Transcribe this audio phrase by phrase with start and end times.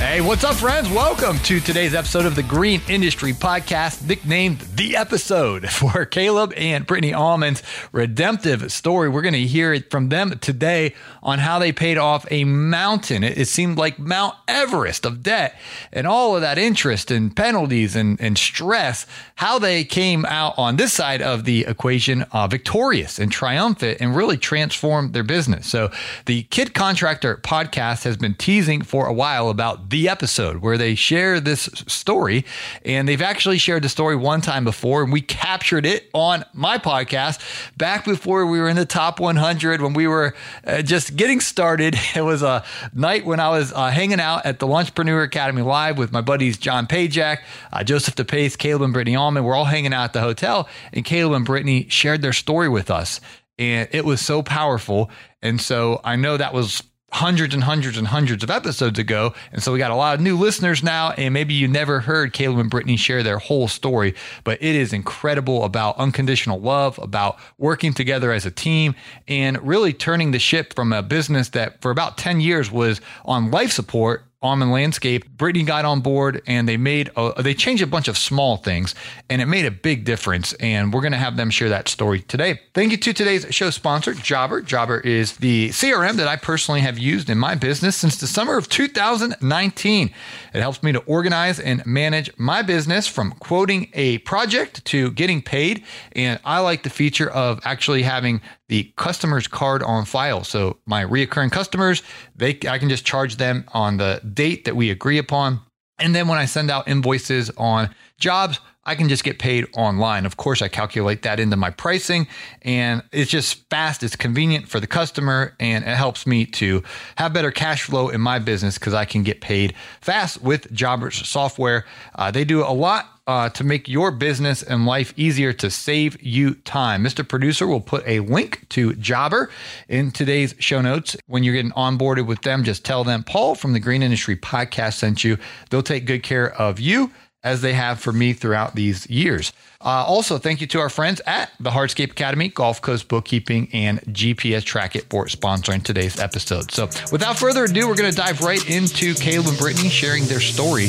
[0.00, 0.88] Hey, what's up, friends?
[0.88, 6.86] Welcome to today's episode of the Green Industry Podcast, nicknamed The Episode for Caleb and
[6.86, 9.10] Brittany Allman's redemptive story.
[9.10, 13.22] We're going to hear it from them today on how they paid off a mountain.
[13.22, 15.54] It, it, seemed like Mount Everest of debt
[15.92, 19.06] and all of that interest and penalties and, and stress,
[19.36, 24.16] how they came out on this side of the equation uh, victorious and triumphant and
[24.16, 25.66] really transformed their business.
[25.66, 25.90] So,
[26.24, 30.94] the Kid Contractor podcast has been teasing for a while about the episode where they
[30.94, 32.44] share this story.
[32.84, 36.78] And they've actually shared the story one time before, and we captured it on my
[36.78, 37.40] podcast
[37.76, 40.34] back before we were in the top 100 when we were
[40.66, 41.98] uh, just getting started.
[42.20, 45.96] It was a night when I was uh, hanging out at the Lunchpreneur Academy Live
[45.96, 47.38] with my buddies John Pajak,
[47.72, 49.44] uh, Joseph DePace, Caleb and Brittany Allman.
[49.44, 52.90] We're all hanging out at the hotel, and Caleb and Brittany shared their story with
[52.90, 53.20] us.
[53.58, 55.10] And it was so powerful.
[55.40, 59.34] And so I know that was hundreds and hundreds and hundreds of episodes ago.
[59.52, 61.10] And so we got a lot of new listeners now.
[61.10, 64.14] And maybe you never heard Caleb and Brittany share their whole story,
[64.44, 68.94] but it is incredible about unconditional love, about working together as a team,
[69.26, 73.50] and really turning the ship from a business that for about 10 years was on
[73.50, 77.86] life support Allman Landscape, Brittany got on board and they made a, they changed a
[77.86, 78.94] bunch of small things
[79.28, 80.54] and it made a big difference.
[80.54, 82.58] And we're going to have them share that story today.
[82.72, 84.62] Thank you to today's show sponsor, Jobber.
[84.62, 88.56] Jobber is the CRM that I personally have used in my business since the summer
[88.56, 90.10] of 2019.
[90.54, 95.42] It helps me to organize and manage my business from quoting a project to getting
[95.42, 95.84] paid.
[96.12, 98.40] And I like the feature of actually having
[98.70, 100.44] the customer's card on file.
[100.44, 102.04] So my reoccurring customers,
[102.36, 105.60] they I can just charge them on the date that we agree upon.
[105.98, 110.24] And then when I send out invoices on jobs, I can just get paid online.
[110.24, 112.28] Of course, I calculate that into my pricing
[112.62, 116.82] and it's just fast, it's convenient for the customer, and it helps me to
[117.16, 121.26] have better cash flow in my business because I can get paid fast with Jobbers
[121.28, 121.84] software.
[122.14, 126.20] Uh, they do a lot uh, to make your business and life easier to save
[126.20, 127.04] you time.
[127.04, 127.26] Mr.
[127.26, 129.50] Producer will put a link to Jobber
[129.88, 131.16] in today's show notes.
[131.28, 134.94] When you're getting onboarded with them, just tell them Paul from the Green Industry Podcast
[134.94, 135.38] sent you.
[135.70, 137.12] They'll take good care of you
[137.44, 139.52] as they have for me throughout these years.
[139.80, 144.00] Uh, also, thank you to our friends at the Hardscape Academy, Gulf Coast Bookkeeping, and
[144.06, 146.72] GPS Track It for sponsoring today's episode.
[146.72, 150.40] So, without further ado, we're going to dive right into Caleb and Brittany sharing their
[150.40, 150.88] story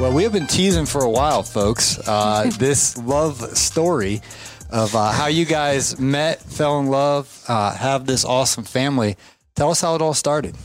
[0.00, 2.00] Well, we have been teasing for a while, folks.
[2.06, 4.22] Uh, this love story
[4.70, 9.16] of uh, how you guys met, fell in love, uh, have this awesome family.
[9.54, 10.56] Tell us how it all started.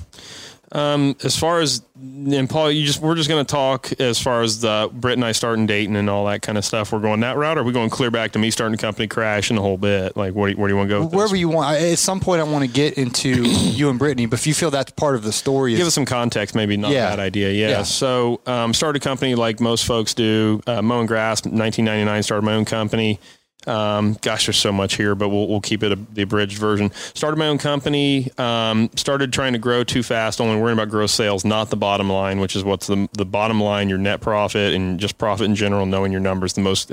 [0.72, 4.42] Um, as far as and Paul, you just we're just going to talk as far
[4.42, 6.92] as the Britt and I starting dating and all that kind of stuff.
[6.92, 9.08] We're going that route, or are we going clear back to me starting a company,
[9.08, 10.16] crash, and the whole bit?
[10.16, 11.06] Like, where, where do you want to go?
[11.08, 11.40] Wherever this?
[11.40, 11.82] you want.
[11.82, 14.72] At some point, I want to get into you and Brittany, but if you feel
[14.72, 16.56] that's part of the story, give us some context.
[16.56, 17.10] Maybe not yeah.
[17.10, 17.52] bad idea.
[17.52, 17.70] Yeah.
[17.70, 17.84] yeah.
[17.84, 20.62] So, um, started a company like most folks do.
[20.68, 21.44] Uh, mowing grass.
[21.44, 23.20] 1999 started my own company.
[23.68, 26.92] Um, gosh, there's so much here, but we'll, we'll keep it a, the abridged version.
[26.94, 28.32] Started my own company.
[28.38, 32.10] Um, started trying to grow too fast, only worrying about gross sales, not the bottom
[32.10, 35.56] line, which is what's the the bottom line, your net profit and just profit in
[35.56, 35.86] general.
[35.86, 36.90] Knowing your numbers, the most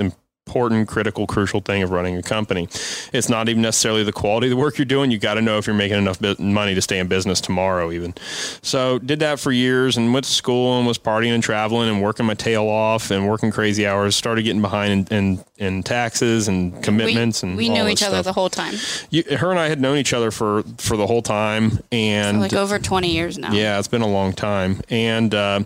[0.47, 2.69] important, critical, crucial thing of running a company.
[3.11, 5.11] It's not even necessarily the quality of the work you're doing.
[5.11, 8.13] You got to know if you're making enough money to stay in business tomorrow, even.
[8.61, 12.01] So did that for years and went to school and was partying and traveling and
[12.01, 14.15] working my tail off and working crazy hours.
[14.15, 18.21] Started getting behind and, in, in taxes and commitments we, and we knew each other
[18.21, 18.75] the whole time.
[19.09, 22.41] You, her and I had known each other for for the whole time and so
[22.41, 23.51] like over 20 years now.
[23.51, 24.81] Yeah, it's been a long time.
[24.89, 25.61] And uh,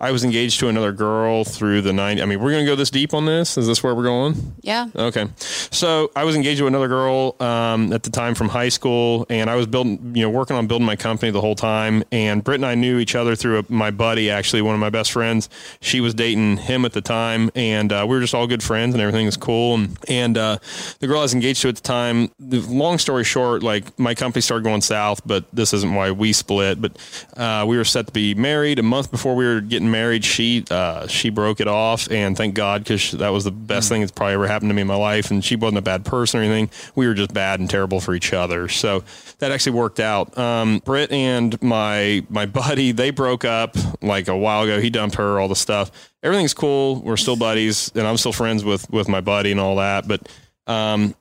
[0.00, 2.22] I was engaged to another girl through the 90.
[2.22, 3.56] I mean, we're going to go this deep on this.
[3.56, 4.54] Is this where we're going?
[4.62, 4.88] Yeah.
[4.94, 5.26] Okay.
[5.38, 9.48] So I was engaged with another girl um, at the time from high school, and
[9.48, 12.02] I was building, you know, working on building my company the whole time.
[12.12, 14.90] And Britt and I knew each other through a, my buddy, actually, one of my
[14.90, 15.48] best friends.
[15.80, 18.94] She was dating him at the time, and uh, we were just all good friends,
[18.94, 19.74] and everything was was cool.
[19.74, 20.58] And, and uh,
[21.00, 24.14] the girl I was engaged to at the time, the long story short, like my
[24.14, 26.80] company started going south, but this isn't why we split.
[26.80, 26.96] But
[27.36, 30.24] uh, we were set to be married a month before we were getting married.
[30.24, 33.90] She uh, she broke it off, and thank God because that was the best mm.
[33.90, 35.30] thing that's probably ever happened to me in my life.
[35.30, 36.70] And she wasn't a bad person or anything.
[36.94, 38.68] We were just bad and terrible for each other.
[38.68, 39.04] So
[39.38, 40.36] that actually worked out.
[40.38, 44.80] Um, Britt and my my buddy they broke up like a while ago.
[44.80, 45.90] He dumped her, all the stuff.
[46.26, 47.00] Everything's cool.
[47.02, 50.08] We're still buddies, and I'm still friends with with my buddy and all that.
[50.08, 50.28] But
[50.66, 51.14] um,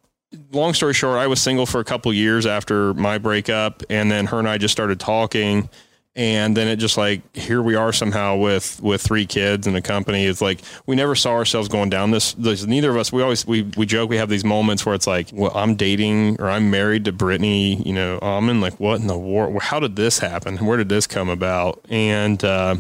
[0.52, 4.26] long story short, I was single for a couple years after my breakup, and then
[4.26, 5.70] her and I just started talking
[6.16, 9.82] and then it just like here we are somehow with with three kids and a
[9.82, 10.26] company.
[10.26, 13.46] It's like we never saw ourselves going down this, this neither of us we always
[13.46, 16.70] we, we joke we have these moments where it's like well i'm dating or i'm
[16.70, 20.58] married to brittany you know Allman like what in the war how did this happen?
[20.58, 21.84] Where did this come about?
[21.90, 22.76] And uh,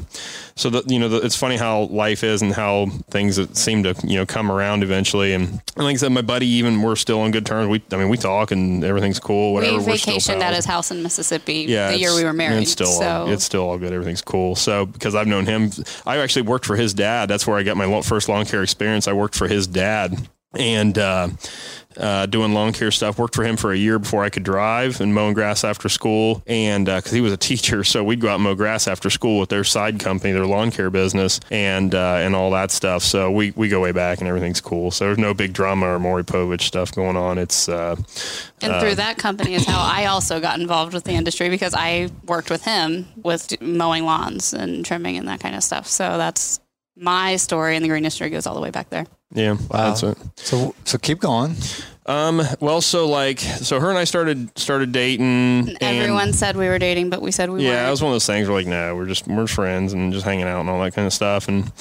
[0.55, 3.95] so that you know the, it's funny how life is and how things seem to
[4.03, 5.33] you know come around eventually.
[5.33, 7.69] And, and, like I said my buddy even we're still on good terms.
[7.69, 11.03] We I mean we talk and everything's cool whatever we vacationed at his house in
[11.03, 13.24] Mississippi yeah, the year we were married still so.
[13.33, 13.93] It's still all good.
[13.93, 14.55] Everything's cool.
[14.55, 15.71] So because I've known him
[16.05, 17.27] I actually worked for his dad.
[17.27, 19.07] That's where I got my first lawn care experience.
[19.07, 20.29] I worked for his dad.
[20.57, 21.29] And uh,
[21.97, 23.17] uh, doing lawn care stuff.
[23.17, 26.43] Worked for him for a year before I could drive and mowing grass after school.
[26.47, 29.09] And because uh, he was a teacher, so we'd go out and mow grass after
[29.09, 33.03] school with their side company, their lawn care business, and uh, and all that stuff.
[33.03, 34.91] So we, we go way back, and everything's cool.
[34.91, 37.37] So there's no big drama or Maury Povich stuff going on.
[37.37, 37.95] It's uh,
[38.61, 42.09] and through that company is how I also got involved with the industry because I
[42.25, 45.87] worked with him with mowing lawns and trimming and that kind of stuff.
[45.87, 46.59] So that's
[46.95, 49.05] my story in the green industry goes all the way back there.
[49.33, 49.93] Yeah, wow.
[49.93, 50.17] That's it.
[50.35, 51.55] So so keep going.
[52.05, 52.41] Um.
[52.59, 55.75] Well, so like, so her and I started started dating.
[55.81, 57.63] Everyone said we were dating, but we said we.
[57.63, 57.87] Yeah, weren't.
[57.87, 58.47] it was one of those things.
[58.47, 61.07] We're like, no, we're just we're friends and just hanging out and all that kind
[61.07, 61.47] of stuff.
[61.47, 61.71] And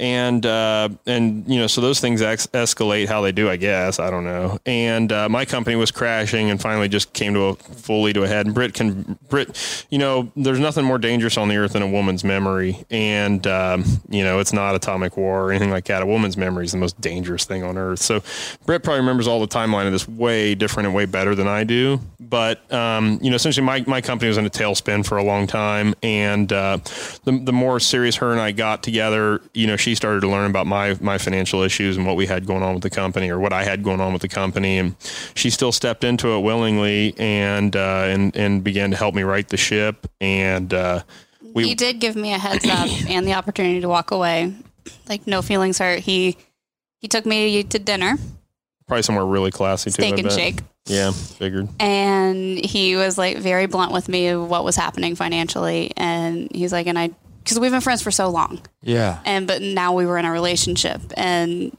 [0.00, 4.00] and uh, and you know, so those things ex- escalate how they do, I guess.
[4.00, 4.58] I don't know.
[4.64, 8.26] And uh, my company was crashing, and finally just came to a fully to a
[8.26, 8.46] head.
[8.46, 11.88] And Brit can Brit, you know, there's nothing more dangerous on the earth than a
[11.88, 16.02] woman's memory, and um, you know, it's not atomic war or anything like that.
[16.02, 18.00] A woman's memory is the most dangerous thing on earth.
[18.00, 18.22] So
[18.64, 21.64] Brit probably remembers all the timeline of this way different and way better than I
[21.64, 22.00] do.
[22.18, 25.46] But um, you know, essentially, my my company was in a tailspin for a long
[25.46, 26.78] time, and uh,
[27.24, 30.28] the the more serious her and I got together, you know, she she started to
[30.28, 33.28] learn about my my financial issues and what we had going on with the company
[33.28, 34.94] or what I had going on with the company, and
[35.34, 39.48] she still stepped into it willingly and uh, and and began to help me right
[39.48, 40.06] the ship.
[40.20, 41.02] And uh,
[41.54, 44.54] we he did give me a heads up and the opportunity to walk away,
[45.08, 45.98] like no feelings hurt.
[45.98, 46.36] He
[47.00, 48.16] he took me to dinner,
[48.86, 50.22] probably somewhere really classy steak too.
[50.22, 50.60] and shake.
[50.86, 51.68] Yeah, figured.
[51.80, 56.72] And he was like very blunt with me of what was happening financially, and he's
[56.72, 57.10] like, and I
[57.42, 58.60] because we've been friends for so long.
[58.82, 59.20] Yeah.
[59.24, 61.76] And but now we were in a relationship, and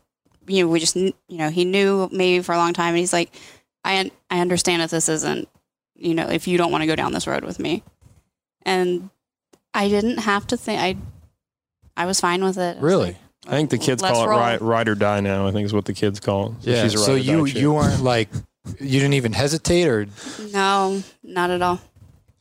[0.48, 3.14] you know we just you know he knew me for a long time, and he's
[3.14, 3.32] like,
[3.84, 5.48] I I understand if this isn't
[5.96, 7.84] you know if you don't want to go down this road with me,
[8.64, 9.10] and
[9.74, 10.98] I didn't have to think I
[11.96, 12.78] I was fine with it.
[12.78, 13.18] Really.
[13.48, 15.48] I think the kids call it ride, ride, or die now.
[15.48, 16.64] I think is what the kids call it.
[16.64, 16.88] So yeah.
[16.88, 18.30] so you you weren't like
[18.80, 20.08] you didn't even hesitate or
[20.54, 21.80] no, not at all.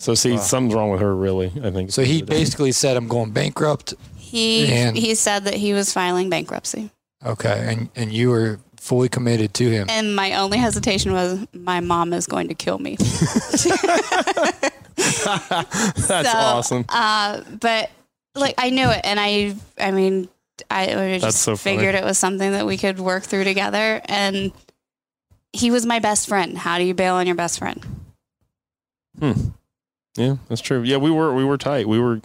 [0.00, 0.38] So see, wow.
[0.38, 1.52] something's wrong with her, really.
[1.62, 1.92] I think.
[1.92, 6.30] So he basically said, "I'm going bankrupt." He and, he said that he was filing
[6.30, 6.90] bankruptcy.
[7.24, 9.88] Okay, and and you were fully committed to him.
[9.90, 12.96] And my only hesitation was, my mom is going to kill me.
[12.96, 13.18] That's
[16.06, 16.86] so, awesome.
[16.88, 17.90] Uh, but
[18.34, 20.30] like I knew it, and I I mean
[20.70, 24.00] I just so figured it was something that we could work through together.
[24.06, 24.52] And
[25.52, 26.56] he was my best friend.
[26.56, 27.84] How do you bail on your best friend?
[29.18, 29.32] Hmm.
[30.16, 30.82] Yeah, that's true.
[30.82, 31.88] Yeah, we were we were tight.
[31.88, 32.20] We were,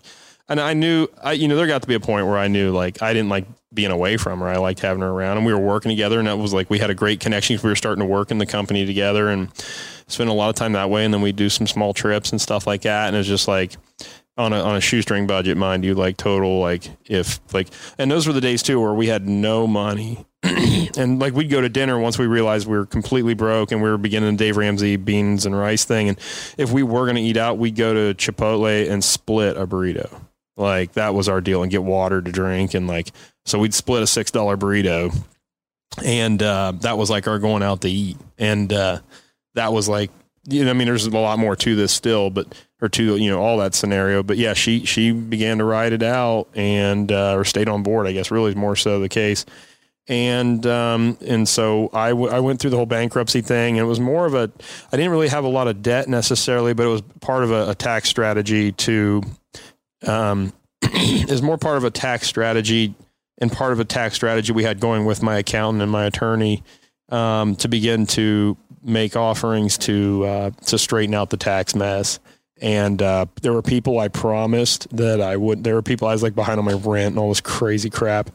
[0.50, 2.72] and I knew I you know there got to be a point where I knew
[2.72, 4.48] like I didn't like being away from her.
[4.48, 6.80] I liked having her around, and we were working together, and that was like we
[6.80, 7.60] had a great connection.
[7.62, 9.50] We were starting to work in the company together, and
[10.08, 11.06] spend a lot of time that way.
[11.06, 13.08] And then we do some small trips and stuff like that.
[13.08, 13.76] And it's just like
[14.38, 18.28] on a on a shoestring budget, mind you, like total like if like and those
[18.28, 20.26] were the days too where we had no money
[20.98, 23.90] and like we'd go to dinner once we realized we were completely broke and we
[23.90, 26.10] were beginning the Dave Ramsey beans and rice thing.
[26.10, 26.20] And
[26.58, 30.22] if we were going to eat out, we'd go to Chipotle and split a burrito.
[30.58, 32.74] Like that was our deal and get water to drink.
[32.74, 33.12] And like,
[33.46, 35.16] so we'd split a $6 burrito.
[36.04, 38.18] And uh, that was like our going out to eat.
[38.38, 39.00] And uh,
[39.56, 40.12] that was like,
[40.48, 43.30] you know, I mean, there's a lot more to this still, but or to you
[43.30, 44.24] know all that scenario.
[44.24, 48.08] But yeah, she she began to ride it out and uh, or stayed on board.
[48.08, 49.46] I guess really is more so the case
[50.08, 53.78] and um, and so I, w- I went through the whole bankruptcy thing.
[53.78, 54.52] And it was more of a
[54.92, 57.72] I didn't really have a lot of debt necessarily, but it was part of a,
[57.72, 59.24] a tax strategy to
[60.06, 60.54] um,
[60.94, 62.94] is more part of a tax strategy
[63.40, 66.64] and part of a tax strategy we had going with my accountant and my attorney
[67.10, 72.20] um, to begin to make offerings to uh, to straighten out the tax mess.
[72.62, 75.64] And uh, there were people I promised that I would.
[75.64, 78.30] There were people I was like behind on my rent and all this crazy crap.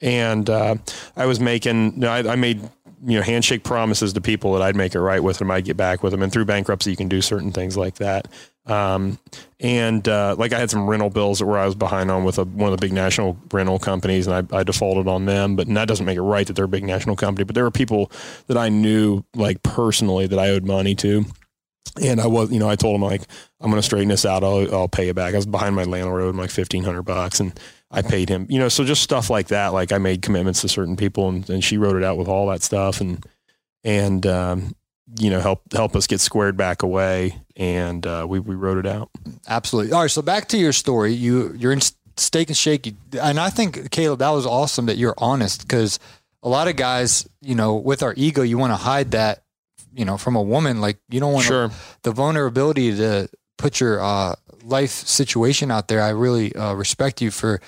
[0.00, 0.76] And uh,
[1.16, 2.02] I was making.
[2.04, 2.60] I, I made
[3.04, 5.50] you know handshake promises to people that I'd make it right with them.
[5.50, 6.22] I'd get back with them.
[6.22, 8.28] And through bankruptcy, you can do certain things like that.
[8.66, 9.18] Um,
[9.58, 12.38] and uh, like I had some rental bills that where I was behind on with
[12.38, 15.56] a, one of the big national rental companies, and I, I defaulted on them.
[15.56, 17.44] But that doesn't make it right that they're a big national company.
[17.44, 18.12] But there were people
[18.46, 21.24] that I knew like personally that I owed money to,
[22.00, 23.22] and I was, you know, I told them like
[23.60, 24.44] I'm going to straighten this out.
[24.44, 25.32] I'll, I'll pay it back.
[25.32, 27.58] I was behind my landlord, owed like fifteen hundred bucks, and
[27.90, 28.46] I paid him.
[28.48, 29.72] You know, so just stuff like that.
[29.72, 32.46] Like I made commitments to certain people, and, and she wrote it out with all
[32.48, 33.24] that stuff, and
[33.84, 34.74] and um,
[35.18, 38.86] you know help help us get squared back away and uh, we, we wrote it
[38.86, 39.10] out
[39.48, 41.80] absolutely all right so back to your story you you're in
[42.16, 45.98] steak and shake and i think caleb that was awesome that you're honest because
[46.42, 49.42] a lot of guys you know with our ego you want to hide that
[49.94, 51.70] you know from a woman like you don't want sure.
[52.02, 53.28] the vulnerability to
[53.58, 57.60] put your uh, life situation out there i really uh, respect you for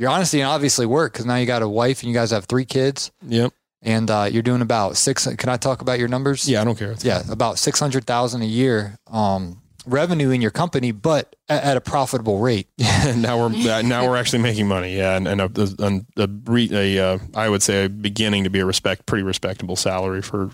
[0.00, 2.46] your honesty and obviously work because now you got a wife and you guys have
[2.46, 3.52] three kids yep
[3.82, 5.26] and uh, you're doing about six.
[5.26, 6.48] Can I talk about your numbers?
[6.48, 6.94] Yeah, I don't care.
[7.00, 11.76] Yeah, about six hundred thousand a year um, revenue in your company, but at, at
[11.76, 12.68] a profitable rate.
[12.78, 14.96] now we're now we're actually making money.
[14.96, 18.60] Yeah, and, and a, a, a, a uh, I would say a beginning to be
[18.60, 20.50] a respect, pretty respectable salary for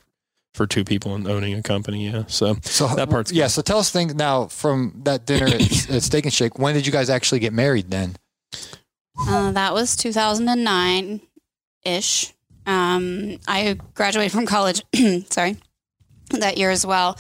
[0.55, 2.09] for two people and owning a company.
[2.09, 3.45] Yeah, so so that part's yeah.
[3.45, 3.51] Good.
[3.51, 6.59] So tell us things now from that dinner at, at Steak and Shake.
[6.59, 7.91] When did you guys actually get married?
[7.91, 8.17] Then
[9.19, 11.21] uh, that was two thousand and nine
[11.85, 12.33] ish.
[12.67, 14.83] Um, I graduated from college,
[15.31, 15.57] sorry,
[16.31, 17.19] that year as well.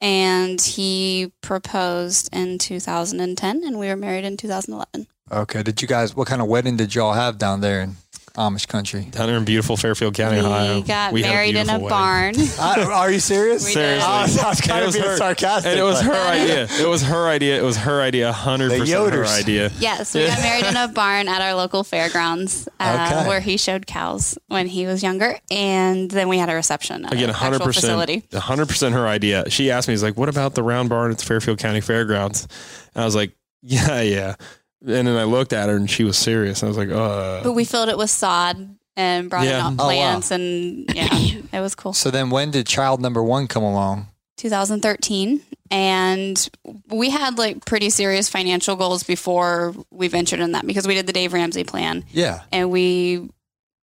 [0.00, 5.06] And he proposed in 2010, and we were married in 2011.
[5.30, 5.62] Okay.
[5.62, 7.88] Did you guys, what kind of wedding did y'all have down there?
[8.34, 9.02] Amish country.
[9.10, 10.82] Down there in beautiful Fairfield County, we Ohio.
[10.82, 11.88] Got we married a in a wedding.
[11.88, 12.34] barn.
[12.58, 13.64] uh, are you serious?
[13.64, 14.06] We Seriously.
[14.06, 15.70] Oh, I was kind of being her, sarcastic.
[15.70, 16.68] And it was her idea.
[16.80, 17.58] It was her idea.
[17.58, 18.32] It was her idea.
[18.32, 19.70] hundred percent her idea.
[19.78, 23.28] Yes, we got married in a barn at our local fairgrounds, uh, okay.
[23.28, 27.04] where he showed cows when he was younger, and then we had a reception.
[27.06, 29.50] Again, hundred percent, hundred percent her idea.
[29.50, 32.46] She asked me, "He's like, what about the round barn at the Fairfield County Fairgrounds?"
[32.94, 33.32] And I was like,
[33.62, 34.36] "Yeah, yeah."
[34.82, 36.62] And then I looked at her and she was serious.
[36.62, 37.42] I was like, uh.
[37.42, 39.68] But we filled it with sod and brought yeah.
[39.68, 40.42] in plants oh, wow.
[40.42, 41.08] and yeah,
[41.58, 41.92] it was cool.
[41.92, 44.08] So then when did child number one come along?
[44.36, 46.50] 2013 and
[46.88, 51.06] we had like pretty serious financial goals before we ventured in that because we did
[51.06, 52.04] the Dave Ramsey plan.
[52.10, 52.42] Yeah.
[52.50, 53.28] And we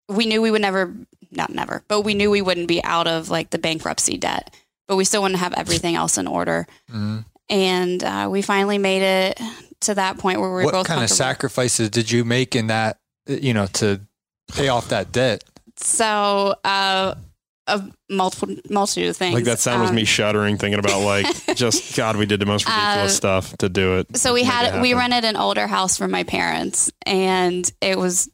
[0.09, 0.95] we knew we would never
[1.33, 4.55] not never, but we knew we wouldn't be out of like the bankruptcy debt,
[4.87, 6.66] but we still wouldn't have everything else in order.
[6.90, 7.19] Mm-hmm.
[7.49, 9.40] And uh, we finally made it
[9.80, 10.80] to that point where we were what both.
[10.80, 12.99] What kind of sacrifices did you make in that?
[13.26, 14.00] You know, to
[14.52, 15.45] pay off that debt?
[15.76, 17.14] So, uh,
[17.66, 19.35] a multiple multitude of things.
[19.35, 22.40] Like that sound um, was me um, shuddering, thinking about like just God, we did
[22.40, 24.16] the most ridiculous uh, stuff to do it.
[24.16, 28.30] So we had we rented an older house from my parents, and it was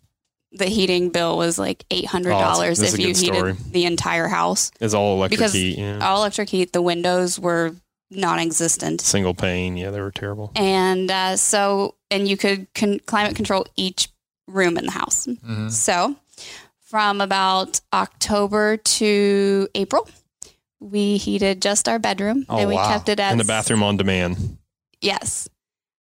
[0.53, 3.57] the heating bill was like eight hundred dollars oh, if you heated story.
[3.71, 4.71] the entire house.
[4.81, 5.79] It's all electric because heat.
[5.79, 6.07] Yeah.
[6.07, 6.73] All electric heat.
[6.73, 7.75] The windows were
[8.16, 9.00] non-existent.
[9.00, 9.76] Single pane.
[9.76, 10.52] Yeah, they were terrible.
[10.57, 14.09] And uh, so, and you could con- climate control each
[14.47, 15.26] room in the house.
[15.26, 15.69] Mm-hmm.
[15.69, 16.16] So
[16.81, 20.09] from about October to April,
[20.81, 22.88] we heated just our bedroom oh, and we wow.
[22.88, 24.59] kept it as in the bathroom on demand.
[25.00, 25.49] Yes.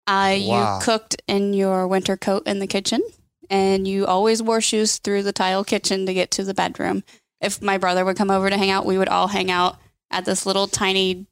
[0.08, 0.80] Uh, wow.
[0.80, 3.02] You cooked in your winter coat in the kitchen
[3.50, 7.04] and you always wore shoes through the tile kitchen to get to the bedroom.
[7.40, 9.78] If my brother would come over to hang out, we would all hang out
[10.10, 11.26] at this little tiny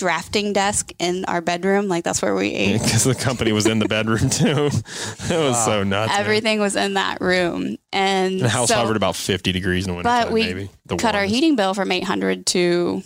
[0.00, 1.86] drafting desk in our bedroom.
[1.86, 2.82] Like that's where we ate.
[2.82, 4.66] Because the company was in the bedroom too.
[4.66, 4.82] it was
[5.30, 5.64] wow.
[5.64, 6.12] so nuts.
[6.16, 6.64] Everything man.
[6.64, 10.08] was in that room, and the house so, hovered about fifty degrees in the winter.
[10.08, 10.70] But time, we maybe.
[10.86, 13.02] The cut our heating bill from eight hundred to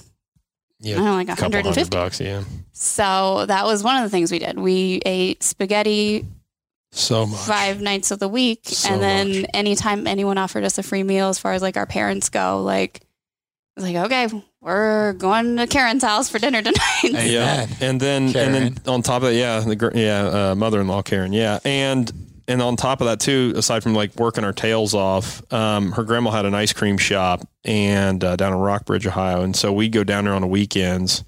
[0.81, 2.21] yeah, I don't know, like 150 bucks.
[2.21, 2.45] Yeah.
[2.73, 4.59] So that was one of the things we did.
[4.59, 6.27] We ate spaghetti
[6.91, 9.51] so much five nights of the week, so and then much.
[9.55, 13.01] anytime anyone offered us a free meal, as far as like our parents go, like
[13.77, 17.03] I was like, okay, we're going to Karen's house for dinner tonight.
[17.03, 18.55] yeah, and then Karen.
[18.55, 22.11] and then on top of that, yeah, the yeah uh, mother-in-law Karen, yeah, and
[22.49, 26.03] and on top of that too, aside from like working our tails off, um, her
[26.03, 29.93] grandma had an ice cream shop and uh, down in Rockbridge, Ohio, and so we'd
[29.93, 31.25] go down there on the weekends.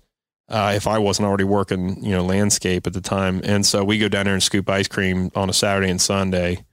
[0.49, 3.99] Uh, if I wasn't already working, you know, landscape at the time, and so we
[3.99, 6.65] go down there and scoop ice cream on a Saturday and Sunday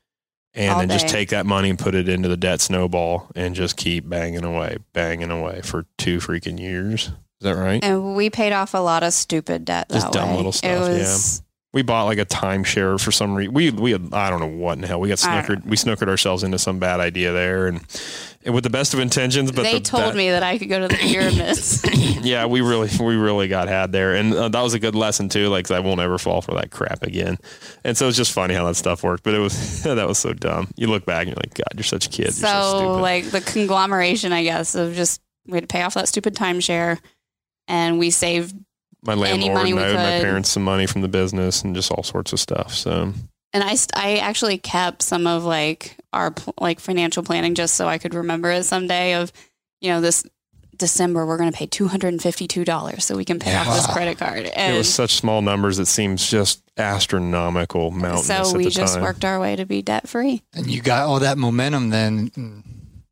[0.55, 0.95] and All then day.
[0.95, 4.43] just take that money and put it into the debt snowball and just keep banging
[4.43, 7.07] away, banging away for two freaking years.
[7.07, 7.83] Is that right?
[7.83, 9.89] And we paid off a lot of stupid debt.
[9.91, 10.35] Just dumb way.
[10.37, 10.71] little stuff.
[10.71, 11.41] It was,
[11.73, 13.53] we bought like a timeshare for some reason.
[13.53, 15.65] We we had, I don't know what in hell we got snookered.
[15.65, 17.81] We snookered ourselves into some bad idea there, and,
[18.45, 19.51] and with the best of intentions.
[19.51, 21.83] But they the, told that, me that I could go to the pyramids.
[22.21, 25.29] yeah, we really we really got had there, and uh, that was a good lesson
[25.29, 25.49] too.
[25.49, 27.37] Like I won't ever fall for that crap again.
[27.83, 29.23] And so it's just funny how that stuff worked.
[29.23, 30.67] But it was that was so dumb.
[30.75, 32.33] You look back and you're like, God, you're such a kid.
[32.33, 36.07] So, so like the conglomeration, I guess, of just we had to pay off that
[36.07, 36.99] stupid timeshare,
[37.67, 38.55] and we saved
[39.03, 42.39] my landlord owed my parents some money from the business and just all sorts of
[42.39, 42.73] stuff.
[42.73, 43.13] So,
[43.51, 47.97] and I, I actually kept some of like our like financial planning just so I
[47.97, 49.31] could remember it someday of,
[49.81, 50.23] you know, this
[50.77, 53.51] December we're going to pay two hundred and fifty two dollars so we can pay
[53.51, 53.61] yeah.
[53.61, 54.45] off this credit card.
[54.45, 58.27] And it was such small numbers; it seems just astronomical amounts.
[58.27, 59.03] So we just time.
[59.03, 60.41] worked our way to be debt free.
[60.53, 62.29] And you got all that momentum then.
[62.29, 62.63] Mm.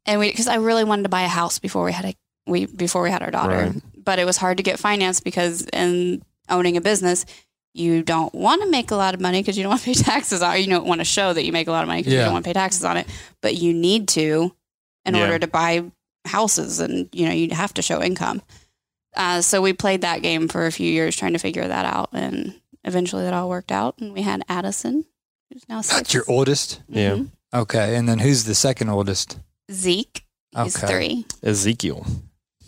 [0.06, 2.16] And we because I really wanted to buy a house before we had a
[2.48, 3.74] we before we had our daughter.
[3.74, 7.26] Right but it was hard to get financed because in owning a business,
[7.74, 9.94] you don't want to make a lot of money because you don't want to pay
[10.04, 10.60] taxes on it.
[10.60, 12.20] You don't want to show that you make a lot of money because yeah.
[12.20, 13.08] you don't want to pay taxes on it,
[13.42, 14.54] but you need to
[15.06, 15.22] in yeah.
[15.24, 15.84] order to buy
[16.26, 18.42] houses and, you know, you have to show income.
[19.16, 22.10] Uh, so we played that game for a few years trying to figure that out.
[22.14, 23.98] And eventually that all worked out.
[24.00, 25.06] And we had Addison,
[25.52, 25.98] who's now six.
[25.98, 26.82] That's your oldest?
[26.90, 26.98] Mm-hmm.
[26.98, 27.62] Yeah.
[27.62, 27.96] Okay.
[27.96, 29.40] And then who's the second oldest?
[29.72, 30.26] Zeke.
[30.64, 30.88] He's okay.
[30.88, 31.26] three.
[31.44, 32.06] Ezekiel.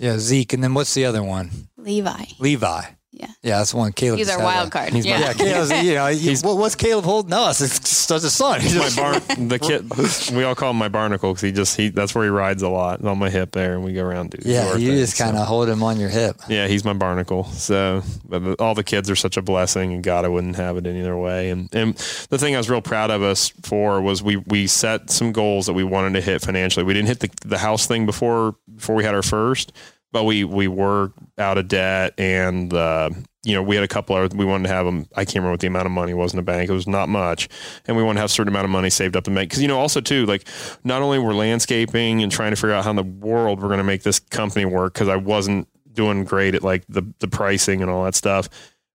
[0.04, 0.52] Yeah, Zeke.
[0.52, 1.50] And then what's the other one?
[1.78, 2.26] Levi.
[2.38, 2.82] Levi.
[3.14, 3.28] Yeah.
[3.44, 4.18] Yeah, that's one Caleb.
[4.18, 4.92] He's our wild card.
[4.92, 5.20] He's yeah.
[5.20, 7.62] yeah, Caleb's, you know, he's, what's Caleb holding us?
[7.62, 8.60] It's just a son.
[8.60, 11.90] He's my bar, the kid, we all call him my barnacle because he just, he,
[11.90, 14.40] that's where he rides a lot on my hip there and we go around do
[14.42, 15.46] Yeah, you just kind of so.
[15.46, 16.38] hold him on your hip.
[16.50, 17.44] Yeah, he's my barnacle.
[17.44, 20.88] So, but all the kids are such a blessing and God, I wouldn't have it
[20.88, 21.52] any other way.
[21.52, 21.94] And, and
[22.30, 25.68] the thing I was real proud of us for was we, we set some goals
[25.68, 26.84] that we wanted to hit financially.
[26.84, 29.72] We didn't hit the, the house thing before, before we had our first
[30.14, 33.10] but we we were out of debt and uh,
[33.44, 35.52] you know we had a couple of we wanted to have them i can't remember
[35.52, 36.70] what the amount of money was in the bank.
[36.70, 37.50] It was not much.
[37.86, 39.62] And we wanted to have a certain amount of money saved up to make because
[39.62, 40.48] you know also too like
[40.86, 43.80] not only we're landscaping and trying to figure out how in the world we're going
[43.80, 47.82] to make this company work because i wasn't doing great at like the the pricing
[47.82, 48.48] and all that stuff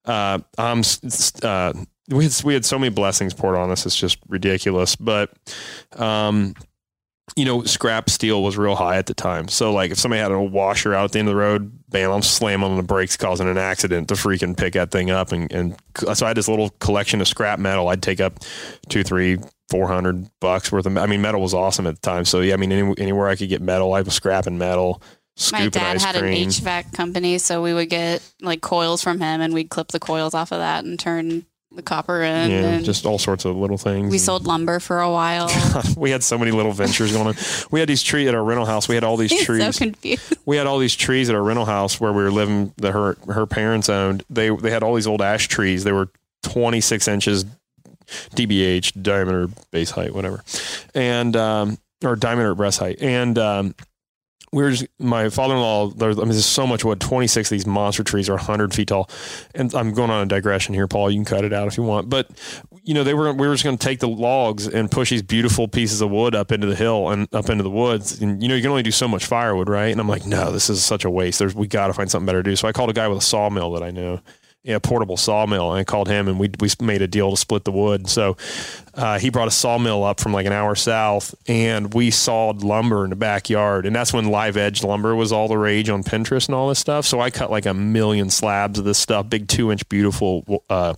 [0.07, 0.83] uh i'm
[1.43, 1.73] uh
[2.11, 4.97] we had, we had so many blessings poured on us it's just ridiculous.
[4.97, 5.31] But
[5.93, 6.55] um
[7.37, 9.49] you know, scrap steel was real high at the time.
[9.49, 12.11] So like if somebody had a washer out at the end of the road, bam,
[12.11, 15.33] I'm slamming on the brakes, causing an accident to freaking pick that thing up.
[15.33, 15.77] And, and
[16.15, 17.89] so I had this little collection of scrap metal.
[17.89, 18.41] I'd take up
[18.89, 20.97] two, three, four hundred bucks worth of.
[20.97, 22.25] I mean, metal was awesome at the time.
[22.25, 25.03] So yeah, I mean, any, anywhere I could get metal, I was scrapping metal.
[25.53, 26.45] My dad had cream.
[26.45, 30.01] an HVAC company, so we would get like coils from him, and we'd clip the
[30.01, 31.47] coils off of that and turn
[31.79, 32.51] the copper in.
[32.51, 34.11] Yeah, just all sorts of little things.
[34.11, 35.49] We sold lumber for a while.
[35.97, 37.37] we had so many little ventures going on.
[37.71, 38.89] We had these trees at our rental house.
[38.89, 39.77] We had all these He's trees.
[39.77, 40.37] So confused.
[40.45, 42.75] We had all these trees at our rental house where we were living.
[42.79, 44.25] That her her parents owned.
[44.29, 45.85] They they had all these old ash trees.
[45.85, 46.11] They were
[46.43, 47.45] 26 inches
[48.35, 50.43] DBH diameter base height, whatever,
[50.97, 53.75] and um, or diameter breast height, and um,
[54.53, 58.03] we were just, my father-in-law, I mean, there's so much wood, 26 of these monster
[58.03, 59.11] trees are 100 feet tall.
[59.55, 61.11] And I'm going on a digression here, Paul.
[61.11, 62.09] You can cut it out if you want.
[62.09, 62.31] But,
[62.83, 65.23] you know, they were, we were just going to take the logs and push these
[65.23, 68.21] beautiful pieces of wood up into the hill and up into the woods.
[68.21, 69.93] And, you know, you can only do so much firewood, right?
[69.93, 71.39] And I'm like, no, this is such a waste.
[71.39, 72.57] There's, we got to find something better to do.
[72.57, 73.91] So I called a guy with a sawmill that I
[74.67, 77.65] a portable sawmill and I called him and we, we made a deal to split
[77.65, 78.09] the wood.
[78.09, 78.37] So
[78.95, 83.05] uh, he brought a sawmill up from like an hour south and we sawed lumber
[83.05, 83.87] in the backyard.
[83.87, 86.79] And that's when live edge lumber was all the rage on Pinterest and all this
[86.79, 87.07] stuff.
[87.07, 90.95] So I cut like a million slabs of this stuff, big two inch beautiful uh,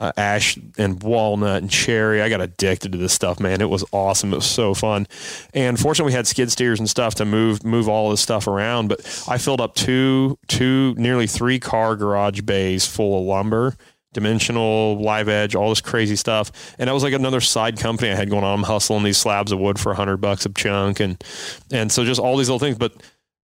[0.00, 2.22] uh, ash and walnut and cherry.
[2.22, 3.60] I got addicted to this stuff, man.
[3.60, 4.32] It was awesome.
[4.32, 5.06] It was so fun.
[5.54, 8.88] And fortunately, we had skid steers and stuff to move move all this stuff around.
[8.88, 13.74] But I filled up two two nearly three car garage bays full of lumber.
[14.12, 18.14] Dimensional, live edge, all this crazy stuff, and that was like another side company I
[18.14, 18.60] had going on.
[18.60, 21.22] I'm hustling these slabs of wood for a hundred bucks a chunk, and
[21.70, 22.78] and so just all these little things.
[22.78, 22.94] But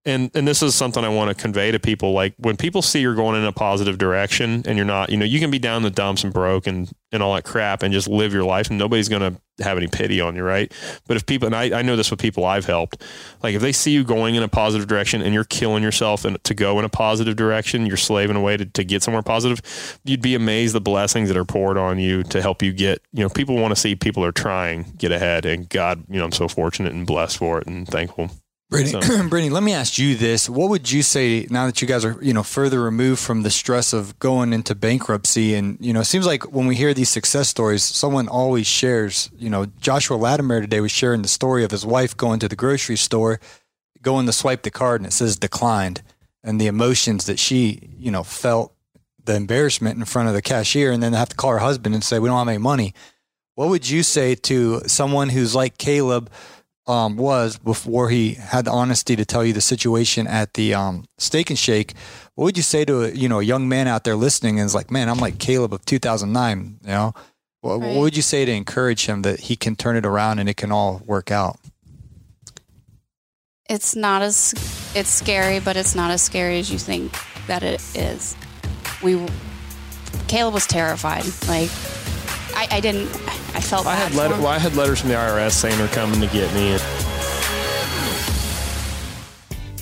[0.05, 2.13] and and this is something I want to convey to people.
[2.13, 5.25] Like when people see you're going in a positive direction and you're not, you know,
[5.25, 8.09] you can be down the dumps and broke and and all that crap and just
[8.09, 10.73] live your life and nobody's gonna have any pity on you, right?
[11.07, 13.01] But if people and I, I know this with people I've helped,
[13.45, 16.43] like if they see you going in a positive direction and you're killing yourself and
[16.43, 20.23] to go in a positive direction, you're slaving away to, to get somewhere positive, you'd
[20.23, 23.29] be amazed the blessings that are poured on you to help you get, you know,
[23.29, 26.49] people want to see people are trying get ahead and God, you know, I'm so
[26.49, 28.31] fortunate and blessed for it and thankful.
[28.73, 29.29] Brittany, so.
[29.29, 30.49] Brittany, let me ask you this.
[30.49, 33.51] What would you say now that you guys are, you know, further removed from the
[33.51, 35.55] stress of going into bankruptcy?
[35.55, 39.31] And, you know, it seems like when we hear these success stories, someone always shares,
[39.37, 42.57] you know, Joshua Latimer today was sharing the story of his wife going to the
[42.57, 43.39] grocery store,
[44.01, 46.03] going to swipe the card and it says declined
[46.45, 48.75] and the emotions that she, you know, felt
[49.25, 52.03] the embarrassment in front of the cashier and then have to call her husband and
[52.03, 52.95] say, we don't have any money.
[53.55, 56.31] What would you say to someone who's like Caleb
[56.87, 61.05] um, was before he had the honesty to tell you the situation at the um,
[61.19, 61.95] Steak and Shake?
[62.35, 64.67] What would you say to a, you know a young man out there listening and
[64.67, 66.79] is like, man, I'm like Caleb of 2009.
[66.83, 67.15] You know,
[67.61, 67.95] what, right.
[67.95, 70.57] what would you say to encourage him that he can turn it around and it
[70.57, 71.59] can all work out?
[73.69, 74.53] It's not as
[74.95, 77.13] it's scary, but it's not as scary as you think
[77.47, 78.37] that it is.
[79.03, 79.25] We
[80.27, 81.25] Caleb was terrified.
[81.47, 81.71] Like
[82.55, 83.09] I, I didn't.
[83.55, 83.87] I felt.
[83.87, 86.53] I had letter, well, I had letters from the IRS saying they're coming to get
[86.55, 86.79] me.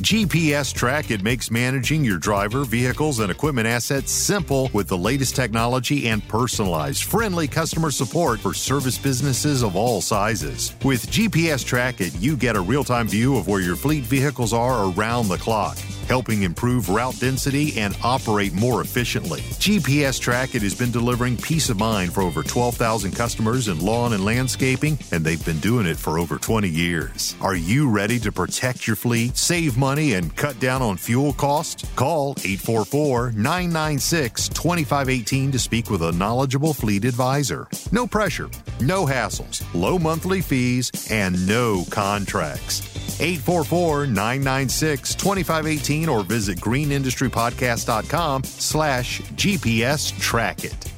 [0.01, 5.37] GPS Track it makes managing your driver, vehicles, and equipment assets simple with the latest
[5.37, 10.75] technology and personalized, friendly customer support for service businesses of all sizes.
[10.83, 14.91] With GPS Track it, you get a real-time view of where your fleet vehicles are
[14.91, 15.77] around the clock
[16.11, 19.43] helping improve route density and operate more efficiently.
[19.63, 24.13] GPS Track It has been delivering peace of mind for over 12,000 customers in lawn
[24.13, 27.37] and landscaping, and they've been doing it for over 20 years.
[27.41, 31.85] Are you ready to protect your fleet, save money, and cut down on fuel costs?
[31.97, 37.67] Call 844 996 2518 to speak with a knowledgeable fleet advisor.
[37.93, 38.49] No pressure,
[38.81, 42.81] no hassles, low monthly fees, and no contracts.
[43.21, 50.91] 844 996 2518 or visit greenindustrypodcast.com slash GPS track it.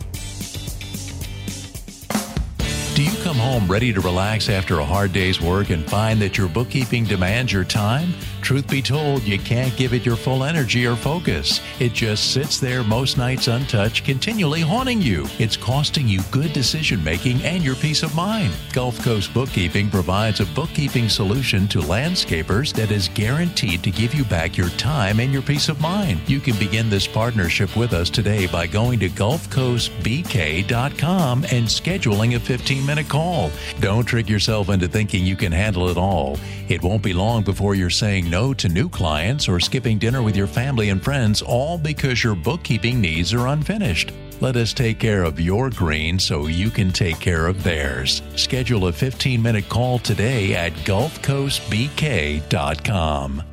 [2.95, 6.37] Do you come home ready to relax after a hard day's work and find that
[6.37, 8.13] your bookkeeping demands your time?
[8.43, 11.61] Truth be told, you can't give it your full energy or focus.
[11.79, 15.29] It just sits there most nights untouched, continually haunting you.
[15.39, 18.53] It's costing you good decision making and your peace of mind.
[18.73, 24.25] Gulf Coast Bookkeeping provides a bookkeeping solution to landscapers that is guaranteed to give you
[24.25, 26.21] back your time and your peace of mind.
[26.29, 32.41] You can begin this partnership with us today by going to GulfCoastBK.com and scheduling a
[32.41, 33.53] 15 minute call.
[33.79, 36.41] Don't trick yourself into thinking you can handle it all.
[36.69, 40.35] It won't be long before you're saying no to new clients or skipping dinner with
[40.35, 44.11] your family and friends, all because your bookkeeping needs are unfinished.
[44.41, 48.23] Let us take care of your green so you can take care of theirs.
[48.35, 53.52] Schedule a 15 minute call today at GulfCoastBK.com.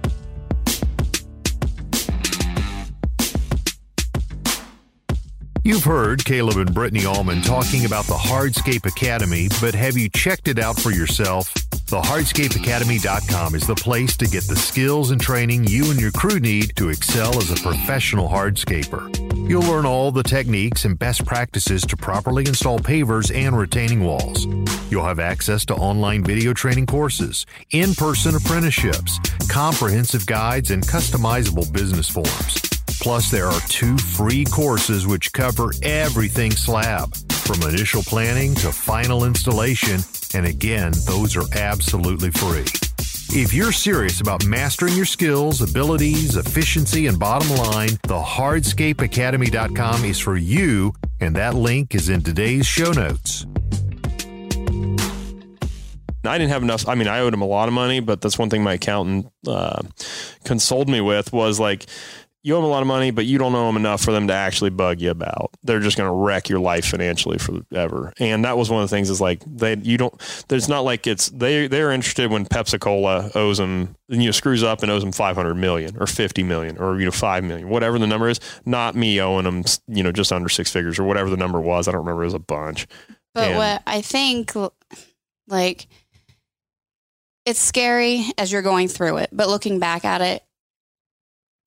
[5.63, 10.47] You've heard Caleb and Brittany Allman talking about the Hardscape Academy, but have you checked
[10.47, 11.53] it out for yourself?
[11.87, 16.39] The hardscapeacademy.com is the place to get the skills and training you and your crew
[16.39, 19.13] need to excel as a professional hardscaper.
[19.49, 24.45] You'll learn all the techniques and best practices to properly install pavers and retaining walls.
[24.89, 29.19] You'll have access to online video training courses, in person apprenticeships,
[29.49, 32.68] comprehensive guides, and customizable business forms.
[33.01, 39.25] Plus, there are two free courses which cover everything slab, from initial planning to final
[39.25, 40.01] installation
[40.33, 42.65] and again, those are absolutely free.
[43.31, 50.19] If you're serious about mastering your skills, abilities, efficiency, and bottom line, the hardscapeacademy.com is
[50.19, 53.45] for you, and that link is in today's show notes.
[56.25, 56.87] I didn't have enough.
[56.87, 59.31] I mean, I owed him a lot of money, but that's one thing my accountant
[59.47, 59.81] uh,
[60.43, 61.85] consoled me with was like,
[62.41, 64.27] you owe them a lot of money, but you don't owe them enough for them
[64.27, 65.51] to actually bug you about.
[65.63, 68.13] They're just going to wreck your life financially forever.
[68.17, 71.05] And that was one of the things is like they, you don't, there's not like
[71.05, 75.03] it's, they, they're interested when Pepsi Cola owes them, you know, screws up and owes
[75.03, 78.39] them 500 million or 50 million or, you know, 5 million, whatever the number is,
[78.65, 81.87] not me owing them, you know, just under six figures or whatever the number was.
[81.87, 82.23] I don't remember.
[82.23, 82.87] It was a bunch.
[83.33, 84.53] But and, what I think
[85.47, 85.87] like,
[87.45, 90.43] it's scary as you're going through it, but looking back at it,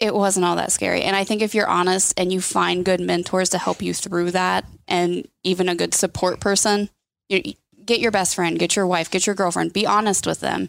[0.03, 1.03] it wasn't all that scary.
[1.03, 4.33] And I think if you're honest and you find good mentors to help you through
[4.33, 6.91] that and even a good support person,
[7.29, 10.69] you, get your best friend, get your wife, get your girlfriend, be honest with them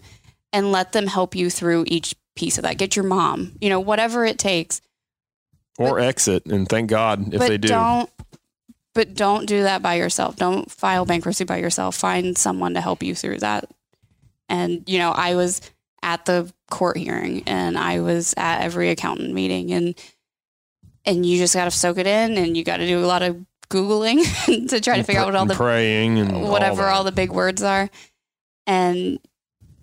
[0.51, 2.77] and let them help you through each piece of that.
[2.77, 4.81] Get your mom, you know, whatever it takes.
[5.79, 7.69] Or but, exit and thank God if they do.
[7.69, 8.09] Don't
[8.93, 10.35] but don't do that by yourself.
[10.35, 11.95] Don't file bankruptcy by yourself.
[11.95, 13.67] Find someone to help you through that.
[14.47, 15.59] And you know, I was
[16.03, 19.97] at the court hearing and I was at every accountant meeting and
[21.05, 23.23] and you just got to soak it in and you got to do a lot
[23.23, 24.21] of googling
[24.69, 27.31] to try to figure out what all the praying and whatever all, all the big
[27.31, 27.89] words are
[28.67, 29.19] and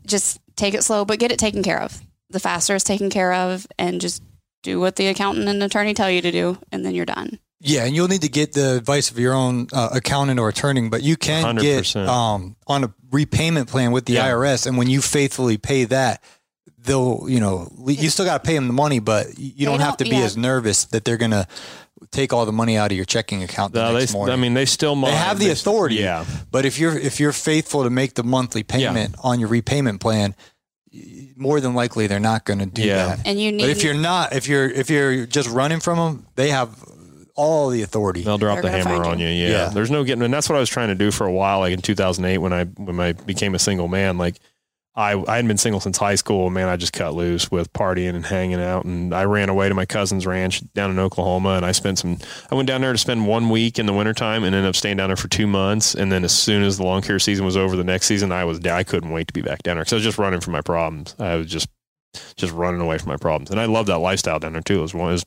[0.06, 2.00] just take it slow but get it taken care of.
[2.28, 4.22] The faster it's taken care of and just
[4.62, 7.38] do what the accountant and attorney tell you to do and then you're done.
[7.62, 10.88] Yeah, and you'll need to get the advice of your own uh, accountant or attorney,
[10.88, 11.60] but you can 100%.
[11.60, 14.30] get um, on a repayment plan with the yeah.
[14.30, 16.22] IRS, and when you faithfully pay that,
[16.78, 19.86] they'll you know you still got to pay them the money, but you don't, don't
[19.86, 20.24] have to be yeah.
[20.24, 21.46] as nervous that they're gonna
[22.10, 24.32] take all the money out of your checking account the no, next they, morning.
[24.32, 25.10] I mean, they still might.
[25.10, 25.96] they have the They- authority.
[25.96, 26.24] Yeah.
[26.50, 30.34] But if you're if you're faithful to make the monthly payment on your repayment plan,
[31.36, 33.16] more than likely they're not going to do Yeah.
[33.16, 33.26] that.
[33.26, 36.26] And you need But if you're not, if you're if you're just running from them,
[36.36, 36.70] they have
[37.34, 38.22] all the authority.
[38.22, 39.28] They'll drop They're the hammer on you.
[39.28, 39.44] you.
[39.44, 39.50] Yeah.
[39.50, 39.68] Yeah.
[39.68, 41.60] There's no getting, and that's what I was trying to do for a while.
[41.60, 44.36] Like in 2008, when I when I became a single man, like
[44.96, 46.50] I I hadn't been single since high school.
[46.50, 49.74] Man, I just cut loose with partying and hanging out, and I ran away to
[49.74, 52.18] my cousin's ranch down in Oklahoma, and I spent some.
[52.50, 54.96] I went down there to spend one week in the wintertime, and ended up staying
[54.96, 55.94] down there for two months.
[55.94, 58.44] And then as soon as the lawn care season was over, the next season, I
[58.44, 60.52] was I couldn't wait to be back down there because I was just running from
[60.52, 61.14] my problems.
[61.18, 61.68] I was just
[62.36, 64.80] just running away from my problems, and I love that lifestyle down there too.
[64.80, 65.10] It was one.
[65.10, 65.26] It was,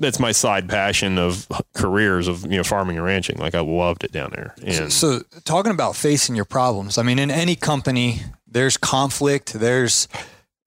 [0.00, 3.38] it's my side passion of careers of you know farming and ranching.
[3.38, 7.18] Like I loved it down there, and So, talking about facing your problems, I mean,
[7.18, 10.08] in any company, there's conflict, there's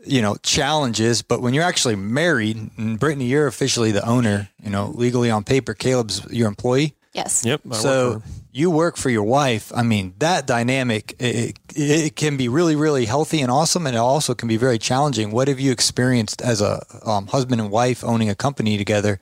[0.06, 4.70] you know challenges, but when you're actually married, and Brittany, you're officially the owner, you
[4.70, 5.74] know, legally on paper.
[5.74, 7.44] Caleb's your employee, yes.
[7.46, 7.62] yep.
[7.66, 8.24] I work so for-
[8.56, 9.70] you work for your wife.
[9.76, 14.00] I mean, that dynamic it, it can be really, really healthy and awesome, and it
[14.00, 15.32] also can be very challenging.
[15.32, 19.20] What have you experienced as a um, husband and wife owning a company together?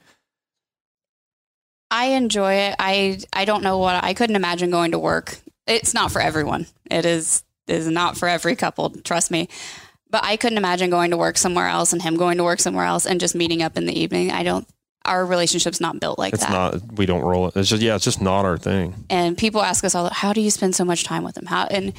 [1.90, 2.76] I enjoy it.
[2.78, 5.40] I I don't know what I couldn't imagine going to work.
[5.66, 6.68] It's not for everyone.
[6.92, 9.50] It is is not for every couple, trust me.
[10.12, 12.86] But I couldn't imagine going to work somewhere else and him going to work somewhere
[12.86, 14.30] else and just meeting up in the evening.
[14.30, 14.68] I don't
[15.06, 16.76] our relationship's not built like it's that.
[16.76, 16.98] It's not.
[16.98, 17.56] We don't roll it.
[17.58, 17.96] It's just yeah.
[17.96, 19.06] It's just not our thing.
[19.10, 21.66] and people ask us all how do you spend so much time with him how
[21.66, 21.94] and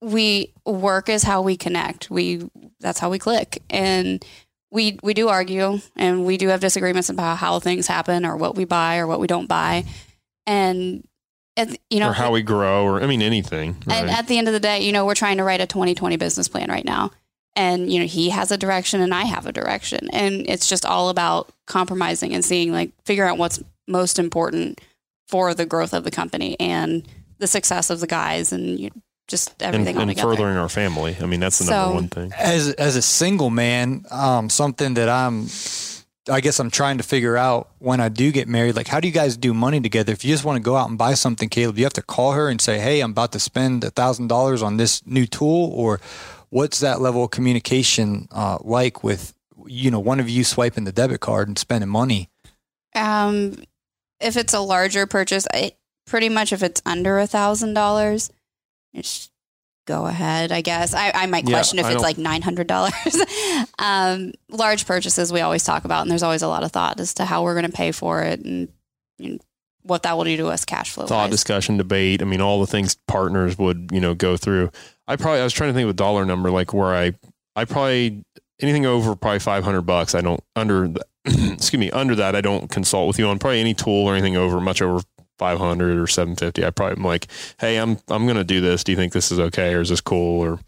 [0.00, 2.48] we work is how we connect we
[2.80, 4.24] that's how we click and
[4.70, 8.54] we we do argue and we do have disagreements about how things happen or what
[8.56, 9.84] we buy or what we don't buy
[10.46, 11.06] and
[11.56, 13.76] at, you know or how we grow, or I mean anything.
[13.88, 16.16] and at the end of the day you know we're trying to write a 2020
[16.18, 17.10] business plan right now
[17.56, 20.84] and you know he has a direction and i have a direction and it's just
[20.84, 24.80] all about compromising and seeing like figure out what's most important
[25.28, 27.06] for the growth of the company and
[27.38, 28.90] the success of the guys and you,
[29.28, 31.16] just and, everything all and furthering our family.
[31.20, 32.32] I mean, that's the So- number one thing.
[32.38, 35.48] as as a single man, um, something that I'm,
[36.30, 38.76] I guess I'm trying to figure out when I do get married.
[38.76, 40.12] Like, how do you guys do money together?
[40.12, 42.32] If you just want to go out and buy something, Caleb, you have to call
[42.32, 45.70] her and say, "Hey, I'm about to spend a thousand dollars on this new tool,"
[45.74, 46.00] or
[46.50, 49.34] what's that level of communication uh, like with
[49.66, 52.30] you know one of you swiping the debit card and spending money?
[52.94, 53.54] um
[54.20, 55.72] if it's a larger purchase i
[56.06, 58.30] pretty much if it's under a thousand dollars
[58.94, 59.30] just
[59.86, 63.68] go ahead i guess i, I might Yeah, question if I it's don't- like $900
[63.78, 67.12] um large purchases we always talk about and there's always a lot of thought as
[67.14, 68.68] to how we're going to pay for it and,
[69.18, 69.40] and
[69.86, 72.22] what that will do to us cash flow Thought, discussion, debate.
[72.22, 74.70] I mean, all the things partners would you know go through.
[75.06, 77.12] I probably I was trying to think of a dollar number like where I
[77.54, 78.24] I probably
[78.60, 80.14] anything over probably five hundred bucks.
[80.14, 80.92] I don't under
[81.24, 84.36] excuse me under that I don't consult with you on probably any tool or anything
[84.36, 85.02] over much over
[85.38, 87.26] 500 or 750 i probably am like
[87.58, 88.84] hey i'm i'm to do this.
[88.84, 89.72] Do you think this is okay?
[89.74, 90.40] Or is this cool?
[90.42, 90.58] Or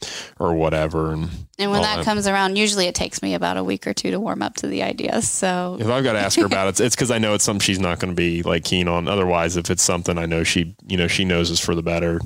[0.40, 1.28] or whatever and
[1.58, 2.04] and when that that.
[2.04, 4.66] comes around usually it takes me about a week or two to warm up to
[4.66, 5.76] the idea so.
[5.80, 7.60] If i've got to ask her about it it's- it's because i know it's something
[7.60, 9.08] she's not going to be like keen on.
[9.08, 12.20] Otherwise if it's something i know she you know she knows is for the better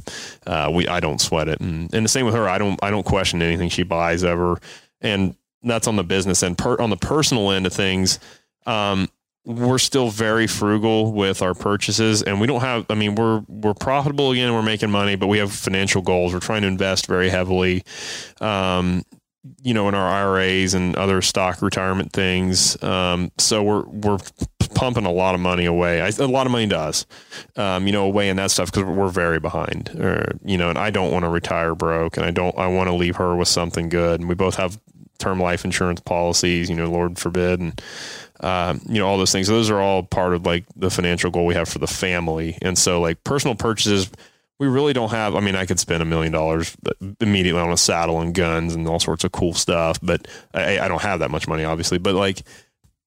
[0.47, 1.61] uh we i don't sweat it.
[1.61, 2.49] And, and the same with her.
[2.49, 4.59] I don't i don't question anything she buys ever.
[5.01, 6.59] And that's on the business end.
[6.59, 8.19] Per, on the personal end of things
[8.67, 9.09] um
[9.45, 13.75] we're still very frugal with our purchases and we don't have i mean we're we're
[13.75, 16.33] profitable again we're making money but we have financial goals.
[16.33, 17.83] We're trying to invest very heavily
[18.41, 19.03] um
[19.63, 22.81] you know in our iras and other stock retirement things.
[22.83, 24.19] Um so we're we're
[24.75, 26.01] pumping a lot of money away.
[26.01, 27.07] I, a lot of money does
[27.57, 30.79] um you know away in that stuff because we're very behind or you know and
[30.79, 33.49] i don't want to retire broke and i don't i want to leave her with
[33.49, 34.81] something good and we both have
[35.23, 37.81] term life insurance policies you know lord forbid and
[38.41, 39.47] um, you know all those things.
[39.47, 42.59] Those are all part of like the financial goal we have for the family.
[42.61, 44.11] And so like personal purchases
[44.59, 46.77] we really don't have i mean i could spend a million dollars
[47.21, 50.87] immediately on a saddle and guns and all sorts of cool stuff but i, I
[50.87, 51.99] don't have that much money obviously.
[51.99, 52.43] But like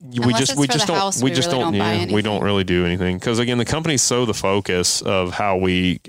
[0.01, 2.21] we Unless just we just don't house, we we just really don't, don't yeah, we
[2.21, 3.17] don't really do anything.
[3.17, 6.01] Because again the company's so the focus of how we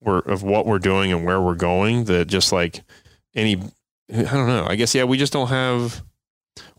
[0.00, 2.82] we're of what we're doing and where we're going that just like
[3.34, 3.60] any
[4.12, 6.02] i don't know i guess yeah we just don't have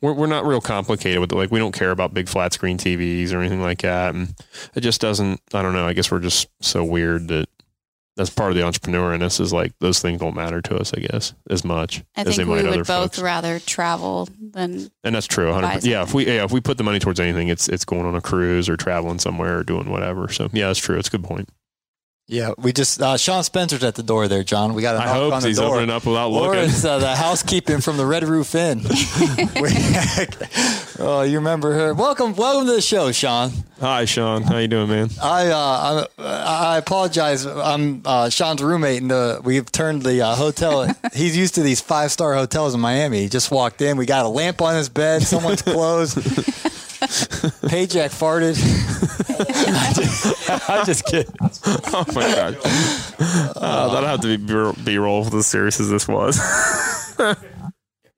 [0.01, 1.35] we're, we're not real complicated with it.
[1.35, 4.15] Like we don't care about big flat screen TVs or anything like that.
[4.15, 4.35] And
[4.75, 5.85] it just doesn't, I don't know.
[5.85, 7.47] I guess we're just so weird that
[8.15, 10.93] that's part of the entrepreneur in us is like those things don't matter to us,
[10.93, 13.19] I guess, as much i as they we might would other both folks.
[13.19, 15.51] rather travel than And that's true.
[15.81, 16.03] Yeah.
[16.03, 18.21] If we, yeah, if we put the money towards anything, it's, it's going on a
[18.21, 20.29] cruise or traveling somewhere or doing whatever.
[20.29, 20.97] So yeah, that's true.
[20.97, 21.49] It's a good point.
[22.27, 24.73] Yeah, we just uh, Sean Spencer's at the door there, John.
[24.73, 25.75] We got I knock hope on the he's door.
[25.75, 26.59] opening up without looking.
[26.59, 28.81] Or it's uh, the housekeeping from the Red Roof Inn.
[30.97, 31.93] Oh, you remember her?
[31.93, 33.51] Welcome, welcome to the show, Sean.
[33.81, 34.43] Hi, Sean.
[34.43, 35.09] How you doing, man?
[35.21, 37.45] I uh, I, I apologize.
[37.45, 40.88] I'm uh, Sean's roommate, and uh, we've turned the uh, hotel.
[41.13, 43.23] he's used to these five star hotels in Miami.
[43.23, 43.97] He just walked in.
[43.97, 45.21] We got a lamp on his bed.
[45.23, 46.15] Someone's clothes.
[47.65, 48.56] Pajak farted.
[50.69, 51.34] I'm just kidding.
[51.41, 52.58] Oh my god,
[53.58, 56.39] uh, that'll have to be B roll for as serious as this was.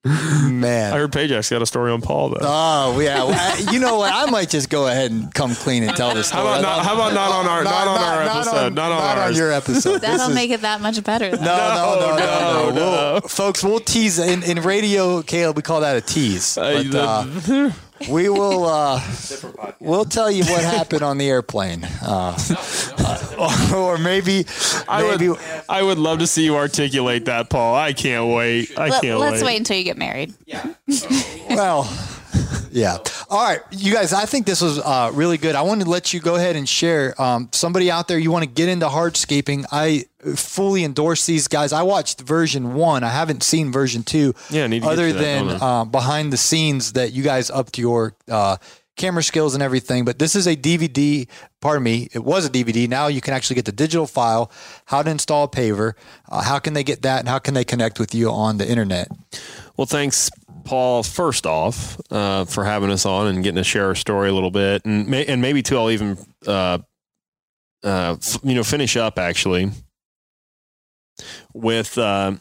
[0.06, 2.38] Man, I heard Pajak's got a story on Paul though.
[2.42, 4.14] Oh yeah, you know what?
[4.14, 6.44] I might just go ahead and come clean and tell this story.
[6.44, 8.74] How about not, how about not on our not, not on our episode?
[8.74, 10.00] Not on, not on, your episode.
[10.00, 11.32] That'll is, make it that much better.
[11.32, 12.72] No, no, no, no, no.
[12.72, 12.74] no.
[12.74, 15.58] We'll, folks, we'll tease in, in radio, Caleb.
[15.58, 16.56] We call that a tease.
[16.56, 17.72] But, uh,
[18.10, 19.02] we will uh,
[19.80, 22.38] we'll tell you what happened on the airplane uh,
[22.98, 24.46] uh, or maybe,
[24.88, 28.78] I maybe would I would love to see you articulate that Paul I can't wait
[28.78, 29.48] I can't let's wait.
[29.48, 30.74] wait until you get married yeah
[31.50, 31.90] well
[32.72, 32.98] yeah.
[33.30, 34.14] All right, you guys.
[34.14, 35.56] I think this was uh, really good.
[35.56, 37.20] I wanted to let you go ahead and share.
[37.22, 39.66] Um, somebody out there, you want to get into hardscaping?
[39.72, 41.74] I fully endorse these guys.
[41.74, 43.04] I watched version one.
[43.04, 44.34] I haven't seen version two.
[44.50, 48.16] Yeah, need to other than uh, behind the scenes that you guys up to your
[48.30, 48.58] uh,
[48.96, 50.06] camera skills and everything.
[50.06, 51.28] But this is a DVD.
[51.62, 52.88] Pardon me, it was a DVD.
[52.88, 54.52] Now you can actually get the digital file.
[54.86, 55.94] How to install a paver?
[56.30, 57.20] Uh, how can they get that?
[57.20, 59.08] And how can they connect with you on the internet?
[59.78, 60.30] Well, thanks
[60.66, 64.34] Paul, first off, uh, for having us on and getting to share our story a
[64.34, 66.80] little bit, and may, and maybe too, I'll even uh,
[67.84, 69.72] uh, f- you know finish up actually
[71.54, 72.34] with uh,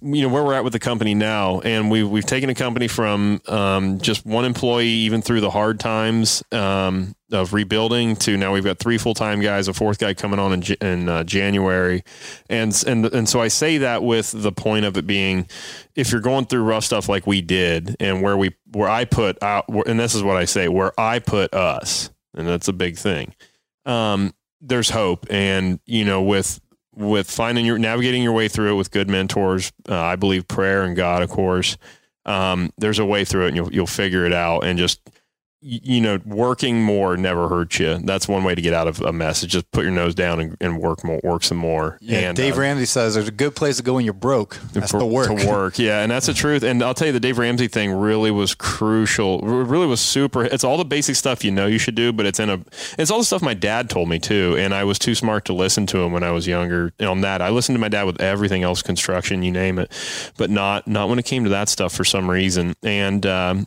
[0.00, 2.88] you know where we're at with the company now, and we've we've taken a company
[2.88, 8.52] from um, just one employee even through the hard times um, of rebuilding to now
[8.52, 12.02] we've got three full time guys, a fourth guy coming on in, in uh, January,
[12.48, 15.46] and and and so I say that with the point of it being,
[15.94, 19.42] if you're going through rough stuff like we did, and where we where I put
[19.42, 22.96] out, and this is what I say, where I put us, and that's a big
[22.96, 23.34] thing.
[23.84, 26.60] Um, there's hope, and you know with
[26.94, 29.72] with finding your navigating your way through it with good mentors.
[29.88, 31.76] Uh, I believe prayer and God, of course.
[32.24, 34.64] Um, there's a way through it, and you'll you'll figure it out.
[34.64, 35.00] And just
[35.62, 37.98] you know, working more never hurts you.
[37.98, 39.42] That's one way to get out of a mess.
[39.42, 41.98] Is just put your nose down and, and work more, work some more.
[42.00, 44.56] Yeah, and Dave uh, Ramsey says there's a good place to go when you're broke.
[44.72, 45.28] That's for, the work.
[45.28, 46.62] To work, yeah, and that's the truth.
[46.62, 49.38] And I'll tell you, the Dave Ramsey thing really was crucial.
[49.40, 50.44] It Really was super.
[50.44, 52.60] It's all the basic stuff you know you should do, but it's in a.
[52.98, 55.52] It's all the stuff my dad told me too, and I was too smart to
[55.52, 56.92] listen to him when I was younger.
[56.98, 59.92] And on that, I listened to my dad with everything else, construction, you name it,
[60.36, 62.74] but not not when it came to that stuff for some reason.
[62.82, 63.66] And um,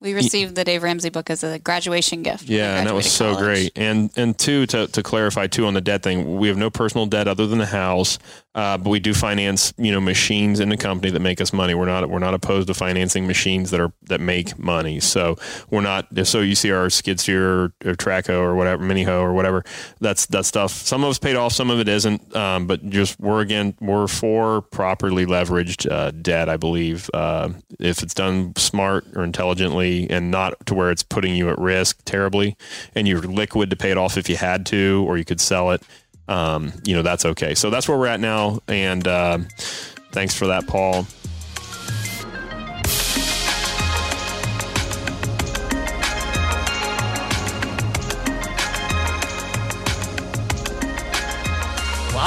[0.00, 2.44] we received the Dave Ramsey book as a graduation gift.
[2.44, 3.44] Yeah, and that was so college.
[3.44, 3.72] great.
[3.76, 7.06] And and two to to clarify too on the debt thing, we have no personal
[7.06, 8.18] debt other than the house.
[8.52, 11.72] Uh, but we do finance, you know, machines in the company that make us money.
[11.72, 14.98] We're not we're not opposed to financing machines that are that make money.
[14.98, 15.36] So
[15.70, 16.08] we're not.
[16.26, 19.64] So you see our skid steer or, or Traco or whatever, mini hoe or whatever.
[20.00, 20.72] That's that stuff.
[20.72, 22.34] Some of it's paid off, some of it isn't.
[22.34, 26.48] Um, but just we're again we're for properly leveraged uh, debt.
[26.48, 31.36] I believe uh, if it's done smart or intelligently and not to where it's putting
[31.36, 32.56] you at risk terribly,
[32.96, 35.70] and you're liquid to pay it off if you had to, or you could sell
[35.70, 35.82] it
[36.28, 37.54] um, you know, that's okay.
[37.54, 38.60] So that's where we're at now.
[38.68, 39.38] And uh,
[40.12, 41.06] thanks for that, Paul.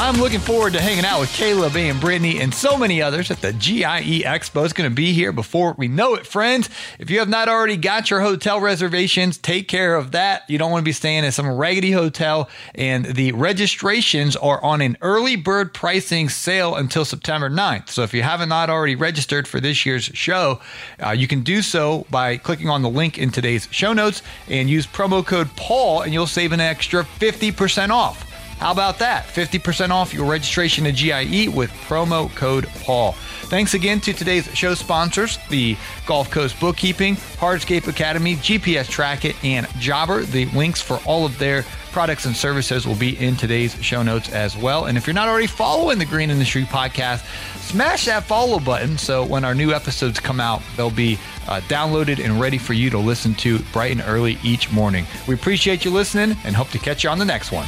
[0.03, 3.39] I'm looking forward to hanging out with Caleb and Brittany and so many others at
[3.39, 4.65] the GIE Expo.
[4.65, 6.69] It's going to be here before we know it, friends.
[6.99, 10.43] If you have not already got your hotel reservations, take care of that.
[10.49, 12.49] You don't want to be staying at some raggedy hotel.
[12.75, 17.87] And the registrations are on an early bird pricing sale until September 9th.
[17.87, 20.59] So if you haven't not already registered for this year's show,
[21.01, 24.69] uh, you can do so by clicking on the link in today's show notes and
[24.69, 28.32] use promo code Paul, and you'll save an extra 50% off.
[28.63, 29.25] How about that?
[29.25, 33.11] 50% off your registration to GIE with promo code Paul.
[33.11, 35.75] Thanks again to today's show sponsors, the
[36.07, 40.23] Gulf Coast Bookkeeping, Hardscape Academy, GPS Track It, and Jobber.
[40.23, 44.31] The links for all of their products and services will be in today's show notes
[44.31, 44.85] as well.
[44.85, 47.25] And if you're not already following the Green Industry Podcast,
[47.57, 52.23] smash that follow button so when our new episodes come out, they'll be uh, downloaded
[52.23, 55.05] and ready for you to listen to bright and early each morning.
[55.27, 57.67] We appreciate you listening and hope to catch you on the next one.